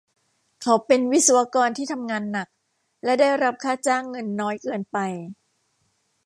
[0.61, 2.47] เขาเป็นวิศวกรที่ทำงานหนัก
[3.03, 4.97] และได้รับค่าจ้างเงินน้อยเกินไป